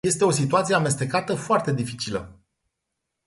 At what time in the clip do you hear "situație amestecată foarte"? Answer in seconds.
0.31-1.73